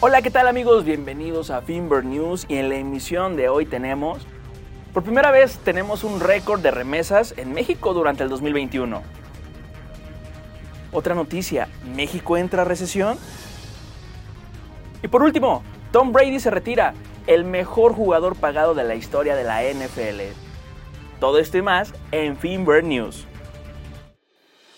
[0.00, 0.84] Hola, ¿qué tal amigos?
[0.84, 4.24] Bienvenidos a Finver News y en la emisión de hoy tenemos...
[4.94, 9.02] Por primera vez tenemos un récord de remesas en México durante el 2021.
[10.92, 11.66] Otra noticia,
[11.96, 13.18] ¿México entra a recesión?
[15.02, 16.94] Y por último, Tom Brady se retira,
[17.26, 20.32] el mejor jugador pagado de la historia de la NFL.
[21.18, 23.26] Todo esto y más en Finver News.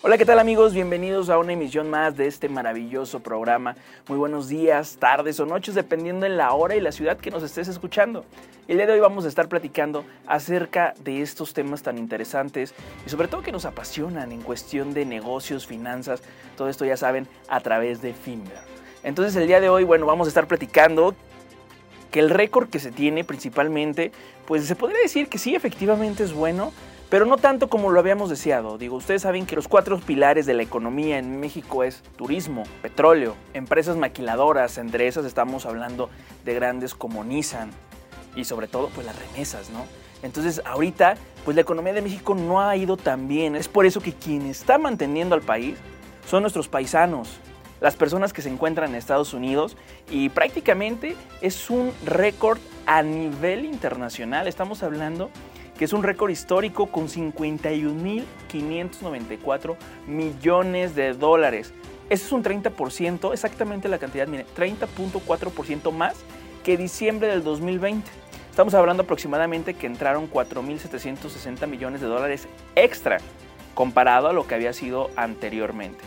[0.03, 0.73] Hola, ¿qué tal amigos?
[0.73, 3.75] Bienvenidos a una emisión más de este maravilloso programa.
[4.07, 7.43] Muy buenos días, tardes o noches, dependiendo de la hora y la ciudad que nos
[7.43, 8.25] estés escuchando.
[8.67, 12.73] El día de hoy vamos a estar platicando acerca de estos temas tan interesantes
[13.05, 16.23] y sobre todo que nos apasionan en cuestión de negocios, finanzas,
[16.57, 18.57] todo esto ya saben a través de Finver.
[19.03, 21.13] Entonces el día de hoy, bueno, vamos a estar platicando
[22.09, 24.11] que el récord que se tiene principalmente,
[24.47, 26.73] pues se podría decir que sí, efectivamente es bueno,
[27.11, 28.77] pero no tanto como lo habíamos deseado.
[28.77, 33.35] Digo, ustedes saben que los cuatro pilares de la economía en México es turismo, petróleo,
[33.53, 36.09] empresas maquiladoras, entre esas estamos hablando
[36.45, 37.69] de grandes como Nissan
[38.33, 39.85] y sobre todo pues las remesas, ¿no?
[40.23, 43.57] Entonces ahorita pues la economía de México no ha ido tan bien.
[43.57, 45.75] Es por eso que quien está manteniendo al país
[46.25, 47.39] son nuestros paisanos,
[47.81, 49.75] las personas que se encuentran en Estados Unidos
[50.09, 54.47] y prácticamente es un récord a nivel internacional.
[54.47, 55.29] Estamos hablando
[55.81, 61.73] que es un récord histórico con 51.594 millones de dólares.
[62.11, 66.13] Ese es un 30%, exactamente la cantidad, mire, 30.4% más
[66.63, 68.11] que diciembre del 2020.
[68.51, 73.17] Estamos hablando aproximadamente que entraron 4.760 millones de dólares extra
[73.73, 76.03] comparado a lo que había sido anteriormente.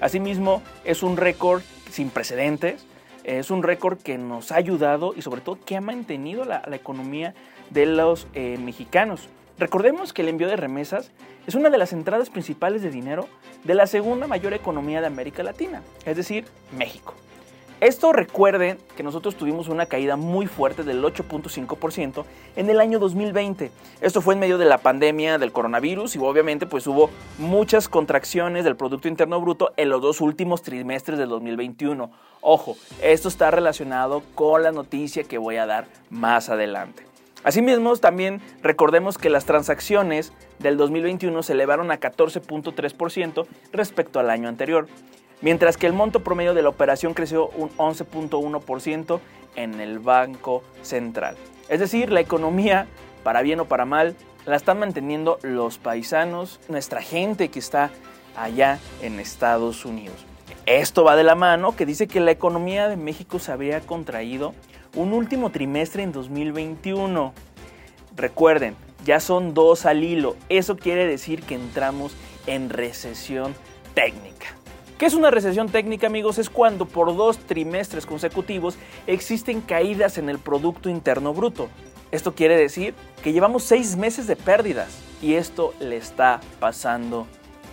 [0.00, 1.62] Asimismo, es un récord
[1.92, 2.84] sin precedentes,
[3.24, 7.34] es un récord que nos ha ayudado y sobre todo que ha mantenido la, economía
[7.70, 9.28] de los eh, mexicanos.
[9.58, 11.12] Recordemos que el envío de remesas
[11.46, 13.28] es una de las entradas principales de dinero
[13.64, 16.44] de la segunda mayor economía de América Latina, es decir,
[16.76, 17.14] México.
[17.82, 23.72] Esto recuerden que nosotros tuvimos una caída muy fuerte del 8.5% en el año 2020.
[24.00, 28.62] Esto fue en medio de la pandemia del coronavirus y obviamente pues hubo muchas contracciones
[28.62, 32.08] del Producto Interno Bruto en los dos últimos trimestres del 2021.
[32.40, 37.04] Ojo, esto está relacionado con la noticia que voy a dar más adelante.
[37.42, 44.48] Asimismo, también recordemos que las transacciones del 2021 se elevaron a 14.3% respecto al año
[44.48, 44.86] anterior,
[45.42, 49.20] mientras que el monto promedio de la operación creció un 11.1%
[49.56, 51.36] en el Banco Central.
[51.68, 52.86] Es decir, la economía,
[53.22, 54.16] para bien o para mal,
[54.46, 57.90] la están manteniendo los paisanos, nuestra gente que está
[58.36, 60.24] allá en Estados Unidos.
[60.66, 64.54] Esto va de la mano que dice que la economía de México se habría contraído
[64.94, 67.32] un último trimestre en 2021.
[68.16, 70.36] Recuerden, ya son dos al hilo.
[70.48, 72.14] Eso quiere decir que entramos
[72.46, 73.54] en recesión
[73.94, 74.61] técnica.
[75.02, 76.38] ¿Qué es una recesión técnica, amigos?
[76.38, 78.76] Es cuando por dos trimestres consecutivos
[79.08, 81.68] existen caídas en el Producto Interno Bruto.
[82.12, 87.26] Esto quiere decir que llevamos seis meses de pérdidas y esto le está pasando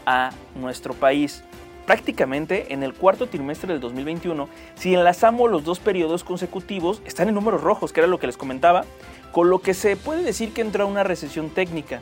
[0.07, 1.44] a nuestro país
[1.85, 7.35] prácticamente en el cuarto trimestre del 2021, si enlazamos los dos periodos consecutivos, están en
[7.35, 8.85] números rojos, que era lo que les comentaba,
[9.31, 12.01] con lo que se puede decir que entra una recesión técnica.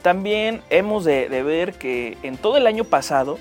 [0.00, 3.38] También hemos de, de ver que en todo el año pasado,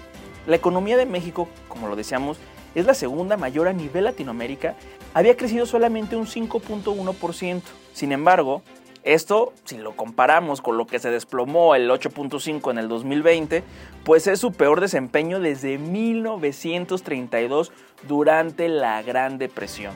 [0.47, 2.37] la economía de México, como lo decíamos,
[2.75, 4.75] es la segunda mayor a nivel Latinoamérica,
[5.13, 7.61] había crecido solamente un 5.1%.
[7.93, 8.61] Sin embargo,
[9.03, 13.63] esto, si lo comparamos con lo que se desplomó el 8.5 en el 2020,
[14.03, 17.71] pues es su peor desempeño desde 1932
[18.07, 19.93] durante la Gran Depresión.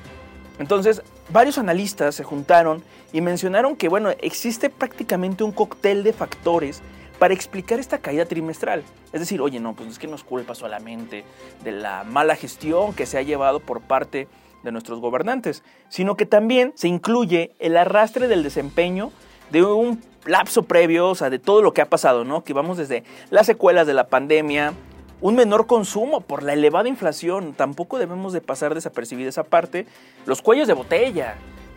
[0.58, 2.84] Entonces, varios analistas se juntaron
[3.14, 6.82] y mencionaron que, bueno, existe prácticamente un cóctel de factores
[7.20, 8.84] para explicar esta caída trimestral.
[9.14, 11.24] Es decir, oye, no, pues es que no es culpa solamente
[11.64, 14.28] de la mala gestión que se ha llevado por parte
[14.64, 19.12] de nuestros gobernantes, sino que también se incluye el arrastre del desempeño
[19.52, 22.44] de un lapso previo, o sea, de todo lo que ha pasado, ¿no?
[22.44, 24.74] Que vamos desde las secuelas de la pandemia,
[25.22, 29.86] un menor consumo por la elevada inflación, tampoco debemos de pasar desapercibida esa parte,
[30.26, 31.36] los cuellos de botella,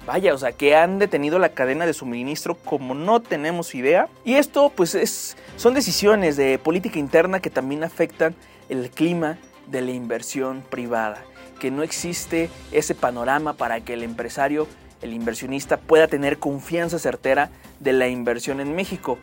[0.09, 4.09] vaya, o sea, que han detenido la cadena de suministro como no tenemos idea.
[4.25, 8.35] Y esto, pues, es, son decisiones de política interna que también afectan
[8.71, 11.23] el clima de la inversión privada
[11.61, 14.67] que no existe ese panorama para que el empresario,
[15.03, 19.19] el inversionista pueda tener confianza certera de la inversión en México.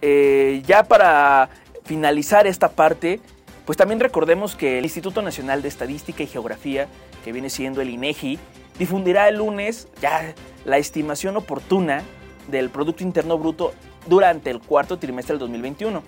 [0.00, 1.50] Eh, ya para
[1.84, 3.20] finalizar esta parte,
[3.64, 6.88] pues también recordemos que el Instituto Nacional de Estadística y Geografía,
[7.24, 8.38] que viene siendo el INEGI,
[8.78, 10.34] difundirá el lunes ya
[10.64, 12.02] la estimación oportuna
[12.48, 13.72] del Producto Interno Bruto
[14.06, 16.02] durante el cuarto trimestre del 2021.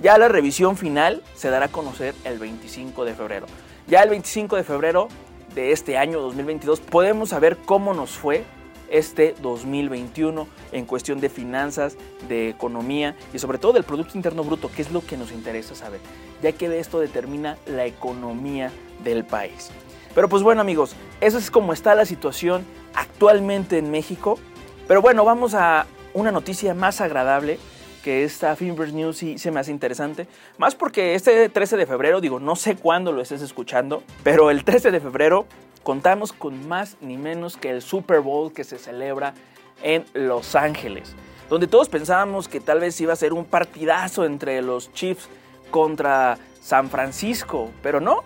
[0.00, 3.46] Ya la revisión final se dará a conocer el 25 de febrero.
[3.88, 5.08] Ya el 25 de febrero
[5.54, 8.44] de este año 2022, podemos saber cómo nos fue
[8.92, 11.96] este 2021 en cuestión de finanzas,
[12.28, 15.74] de economía y sobre todo del Producto Interno Bruto, que es lo que nos interesa
[15.74, 16.00] saber,
[16.42, 18.70] ya que esto determina la economía
[19.02, 19.70] del país.
[20.14, 24.38] Pero pues bueno amigos, eso es como está la situación actualmente en México.
[24.86, 27.58] Pero bueno, vamos a una noticia más agradable
[28.02, 30.26] que esta Finverse News sí se me hace interesante.
[30.58, 34.64] Más porque este 13 de febrero, digo, no sé cuándo lo estés escuchando, pero el
[34.64, 35.46] 13 de febrero
[35.82, 39.34] contamos con más ni menos que el Super Bowl que se celebra
[39.82, 41.14] en Los Ángeles,
[41.48, 45.28] donde todos pensábamos que tal vez iba a ser un partidazo entre los Chiefs
[45.70, 48.22] contra San Francisco, pero no.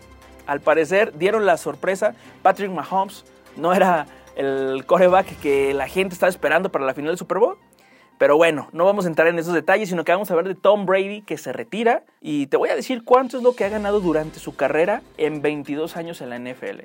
[0.47, 3.25] Al parecer dieron la sorpresa, Patrick Mahomes
[3.57, 4.07] no era
[4.37, 7.57] el coreback que la gente estaba esperando para la final del Super Bowl.
[8.19, 10.55] Pero bueno, no vamos a entrar en esos detalles, sino que vamos a ver de
[10.55, 13.69] Tom Brady que se retira y te voy a decir cuánto es lo que ha
[13.69, 16.85] ganado durante su carrera en 22 años en la NFL.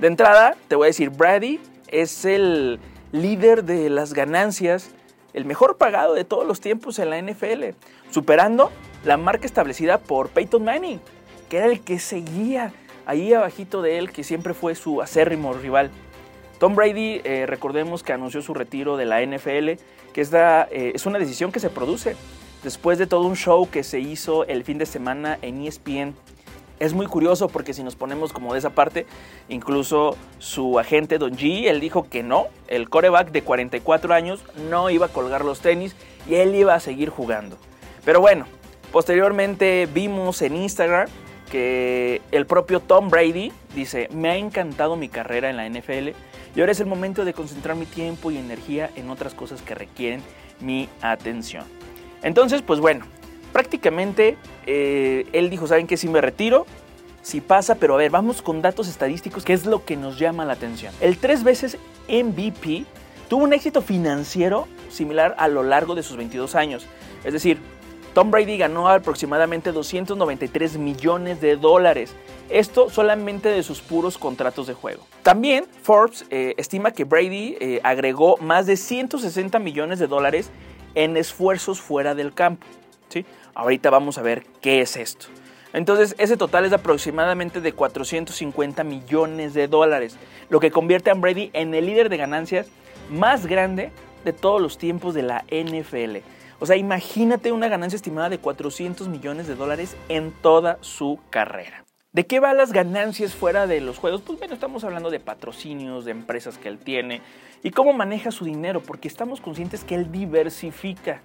[0.00, 2.80] De entrada, te voy a decir, Brady es el
[3.12, 4.92] líder de las ganancias,
[5.34, 7.76] el mejor pagado de todos los tiempos en la NFL,
[8.10, 8.70] superando
[9.04, 11.02] la marca establecida por Peyton Manning,
[11.50, 12.72] que era el que seguía
[13.04, 15.90] ahí abajito de él, que siempre fue su acérrimo rival.
[16.58, 19.78] Tom Brady, eh, recordemos que anunció su retiro de la NFL,
[20.14, 22.16] que es, eh, es una decisión que se produce
[22.62, 26.14] después de todo un show que se hizo el fin de semana en ESPN
[26.80, 29.06] es muy curioso porque si nos ponemos como de esa parte,
[29.48, 34.90] incluso su agente Don G, él dijo que no, el coreback de 44 años no
[34.90, 35.94] iba a colgar los tenis
[36.28, 37.58] y él iba a seguir jugando.
[38.04, 38.46] Pero bueno,
[38.92, 41.08] posteriormente vimos en Instagram
[41.50, 46.08] que el propio Tom Brady dice, me ha encantado mi carrera en la NFL
[46.56, 49.74] y ahora es el momento de concentrar mi tiempo y energía en otras cosas que
[49.74, 50.22] requieren
[50.60, 51.64] mi atención.
[52.22, 53.04] Entonces, pues bueno,
[53.52, 54.36] prácticamente
[54.66, 55.96] eh, él dijo, ¿saben qué?
[55.96, 56.66] Si me retiro,
[57.22, 60.44] si pasa, pero a ver, vamos con datos estadísticos, que es lo que nos llama
[60.44, 60.94] la atención.
[61.00, 61.76] El tres veces
[62.08, 62.84] MVP
[63.28, 66.86] tuvo un éxito financiero similar a lo largo de sus 22 años.
[67.24, 67.58] Es decir,
[68.14, 72.12] Tom Brady ganó aproximadamente 293 millones de dólares.
[72.48, 75.06] Esto solamente de sus puros contratos de juego.
[75.22, 80.50] También Forbes eh, estima que Brady eh, agregó más de 160 millones de dólares
[80.96, 82.66] en esfuerzos fuera del campo.
[83.54, 85.26] Ahorita vamos a ver qué es esto.
[85.72, 90.16] Entonces, ese total es aproximadamente de 450 millones de dólares,
[90.48, 92.68] lo que convierte a Brady en el líder de ganancias
[93.10, 93.92] más grande
[94.24, 96.18] de todos los tiempos de la NFL.
[96.58, 101.84] O sea, imagínate una ganancia estimada de 400 millones de dólares en toda su carrera.
[102.12, 104.20] ¿De qué van las ganancias fuera de los juegos?
[104.22, 107.22] Pues bueno, estamos hablando de patrocinios, de empresas que él tiene
[107.62, 111.22] y cómo maneja su dinero, porque estamos conscientes que él diversifica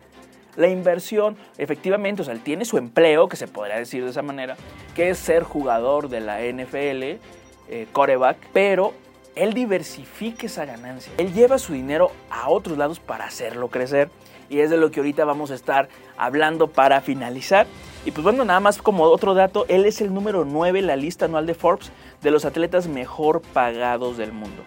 [0.56, 4.22] la inversión, efectivamente, o sea, él tiene su empleo, que se podría decir de esa
[4.22, 4.56] manera,
[4.96, 7.19] que es ser jugador de la NFL,
[7.68, 8.94] eh, coreback, pero
[9.36, 11.12] él diversifica esa ganancia.
[11.18, 14.10] Él lleva su dinero a otros lados para hacerlo crecer.
[14.48, 17.66] Y es de lo que ahorita vamos a estar hablando para finalizar.
[18.06, 20.96] Y pues bueno, nada más como otro dato, él es el número 9 en la
[20.96, 21.92] lista anual de Forbes
[22.22, 24.63] de los atletas mejor pagados del mundo.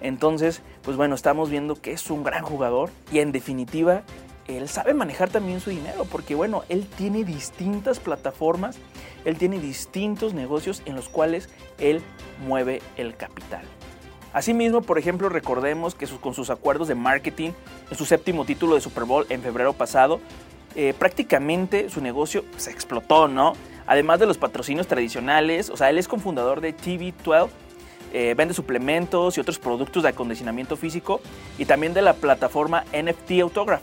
[0.00, 4.02] Entonces, pues bueno, estamos viendo que es un gran jugador y en definitiva
[4.48, 8.76] él sabe manejar también su dinero, porque bueno, él tiene distintas plataformas,
[9.24, 12.02] él tiene distintos negocios en los cuales él
[12.46, 13.62] mueve el capital.
[14.32, 17.50] Asimismo, por ejemplo, recordemos que con sus acuerdos de marketing,
[17.90, 20.20] en su séptimo título de Super Bowl en febrero pasado,
[20.74, 23.52] eh, prácticamente su negocio se explotó, ¿no?
[23.86, 27.50] Además de los patrocinios tradicionales, o sea, él es cofundador de TV12,
[28.14, 31.20] eh, vende suplementos y otros productos de acondicionamiento físico
[31.58, 33.82] y también de la plataforma NFT Autograph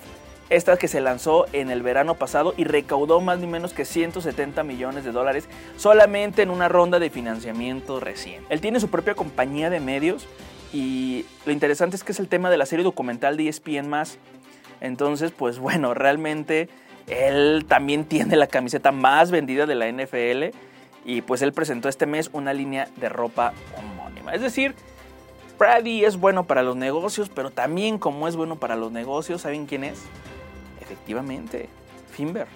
[0.49, 4.63] esta que se lanzó en el verano pasado y recaudó más ni menos que 170
[4.63, 8.43] millones de dólares solamente en una ronda de financiamiento recién.
[8.49, 10.27] Él tiene su propia compañía de medios
[10.73, 13.91] y lo interesante es que es el tema de la serie documental de ESPN
[14.81, 16.69] Entonces, pues bueno, realmente
[17.07, 20.55] él también tiene la camiseta más vendida de la NFL
[21.05, 24.33] y pues él presentó este mes una línea de ropa homónima.
[24.33, 24.75] Es decir,
[25.57, 29.65] Brady es bueno para los negocios, pero también como es bueno para los negocios, ¿saben
[29.65, 30.03] quién es?
[30.89, 31.69] Efectivamente,
[32.09, 32.47] Finver.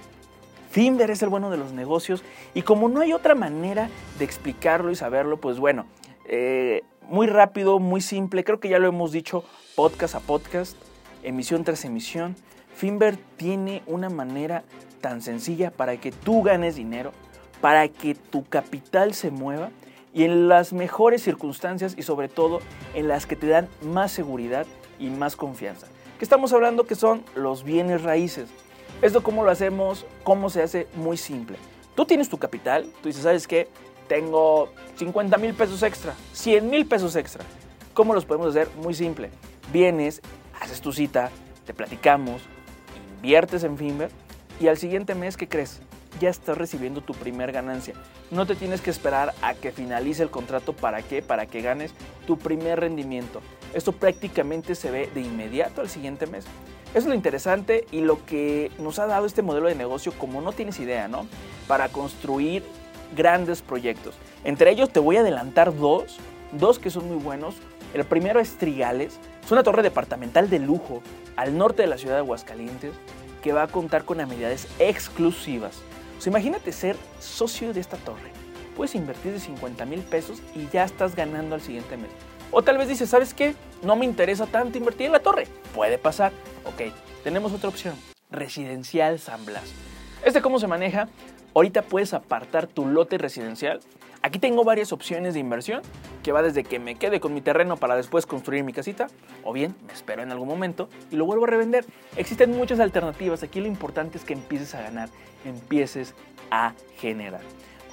[0.71, 2.23] Finver es el bueno de los negocios
[2.55, 5.85] y como no hay otra manera de explicarlo y saberlo, pues bueno,
[6.25, 9.43] eh, muy rápido, muy simple, creo que ya lo hemos dicho
[9.75, 10.75] podcast a podcast,
[11.21, 12.35] emisión tras emisión.
[12.73, 14.63] Finver tiene una manera
[14.99, 17.11] tan sencilla para que tú ganes dinero,
[17.61, 19.69] para que tu capital se mueva
[20.11, 22.61] y en las mejores circunstancias y sobre todo
[22.95, 24.65] en las que te dan más seguridad
[24.97, 25.85] y más confianza
[26.23, 28.49] estamos hablando que son los bienes raíces.
[29.01, 31.57] Esto cómo lo hacemos, cómo se hace muy simple.
[31.95, 33.67] Tú tienes tu capital, tú dices, ¿sabes qué?
[34.07, 37.43] tengo 50 mil pesos extra, 100 mil pesos extra.
[37.93, 38.69] ¿Cómo los podemos hacer?
[38.77, 39.29] Muy simple.
[39.71, 40.21] Vienes,
[40.59, 41.31] haces tu cita,
[41.65, 42.41] te platicamos,
[43.15, 44.11] inviertes en Finver
[44.59, 45.81] y al siguiente mes, ¿qué crees?
[46.19, 47.95] Ya estás recibiendo tu primer ganancia.
[48.29, 50.73] No te tienes que esperar a que finalice el contrato.
[50.73, 51.21] ¿Para qué?
[51.21, 51.91] Para que ganes
[52.27, 53.41] tu primer rendimiento.
[53.73, 56.45] Esto prácticamente se ve de inmediato al siguiente mes.
[56.89, 60.41] Eso es lo interesante y lo que nos ha dado este modelo de negocio, como
[60.41, 61.25] no tienes idea, ¿no?
[61.67, 62.63] Para construir
[63.15, 64.15] grandes proyectos.
[64.43, 66.17] Entre ellos te voy a adelantar dos,
[66.51, 67.55] dos que son muy buenos.
[67.95, 71.01] El primero es Trigales, es una torre departamental de lujo
[71.35, 72.93] al norte de la ciudad de Aguascalientes
[73.41, 75.81] que va a contar con amenidades exclusivas.
[76.17, 78.42] O sea, imagínate ser socio de esta torre.
[78.75, 82.09] Puedes invertir de 50 mil pesos y ya estás ganando al siguiente mes.
[82.51, 83.55] O tal vez dices, ¿sabes qué?
[83.81, 85.47] No me interesa tanto invertir en la torre.
[85.73, 86.31] Puede pasar.
[86.65, 87.95] Ok, tenemos otra opción.
[88.29, 89.73] Residencial San Blas.
[90.23, 91.07] ¿Este cómo se maneja?
[91.55, 93.79] Ahorita puedes apartar tu lote residencial.
[94.25, 95.81] Aquí tengo varias opciones de inversión,
[96.23, 99.07] que va desde que me quede con mi terreno para después construir mi casita,
[99.43, 101.85] o bien me espero en algún momento y lo vuelvo a revender.
[102.15, 105.09] Existen muchas alternativas, aquí lo importante es que empieces a ganar,
[105.43, 106.15] empieces
[106.51, 107.41] a generar.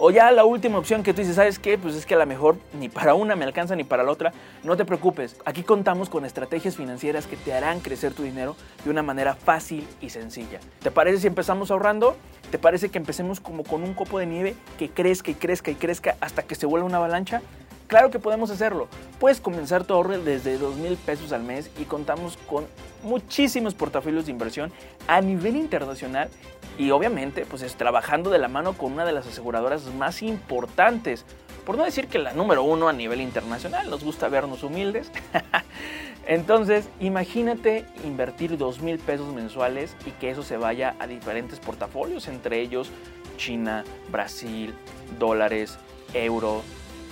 [0.03, 1.77] O ya la última opción que tú dices, ¿sabes qué?
[1.77, 4.33] Pues es que a lo mejor ni para una me alcanza ni para la otra.
[4.65, 8.89] No te preocupes, aquí contamos con estrategias financieras que te harán crecer tu dinero de
[8.89, 10.59] una manera fácil y sencilla.
[10.83, 12.17] ¿Te parece si empezamos ahorrando?
[12.51, 15.75] ¿Te parece que empecemos como con un copo de nieve que crezca y crezca y
[15.75, 17.43] crezca hasta que se vuelva una avalancha?
[17.87, 18.89] Claro que podemos hacerlo.
[19.19, 22.65] Puedes comenzar tu ahorro desde 2 mil pesos al mes y contamos con
[23.03, 24.73] muchísimos portafolios de inversión
[25.09, 26.31] a nivel internacional
[26.79, 31.25] y obviamente pues es trabajando de la mano con una de las aseguradoras más importantes.
[31.65, 35.11] Por no decir que la número uno a nivel internacional, nos gusta vernos humildes.
[36.27, 42.29] Entonces, imagínate invertir 2 mil pesos mensuales y que eso se vaya a diferentes portafolios,
[42.29, 42.91] entre ellos
[43.37, 44.75] China, Brasil,
[45.19, 45.79] dólares,
[46.15, 46.63] euro,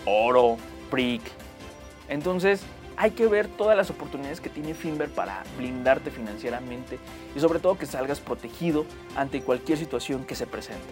[0.05, 0.57] oro,
[0.91, 1.23] PRIC.
[2.09, 2.63] Entonces,
[2.99, 6.99] hay que ver todas las oportunidades que tiene Finver para blindarte financieramente
[7.35, 10.83] y sobre todo que salgas protegido ante cualquier situación que se presente.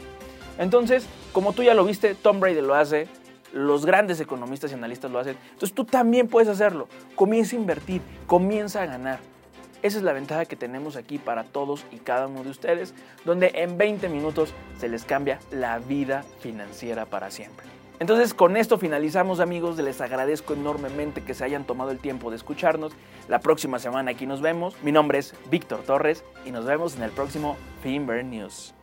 [0.57, 3.09] Entonces, como tú ya lo viste, Tom Brady lo hace,
[3.53, 6.89] los grandes economistas y analistas lo hacen, entonces tú también puedes hacerlo.
[7.17, 9.19] Comienza a invertir, comienza a ganar.
[9.83, 12.95] Esa es la ventaja que tenemos aquí para todos y cada uno de ustedes,
[13.25, 17.67] donde en 20 minutos se les cambia la vida financiera para siempre.
[17.99, 22.37] Entonces con esto finalizamos amigos, les agradezco enormemente que se hayan tomado el tiempo de
[22.37, 22.93] escucharnos.
[23.29, 24.77] La próxima semana aquí nos vemos.
[24.83, 28.76] Mi nombre es Víctor Torres y nos vemos en el próximo Finver News.